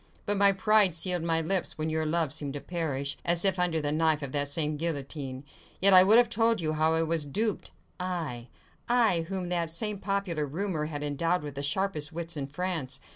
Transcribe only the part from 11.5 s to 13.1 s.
the sharpest wits in France!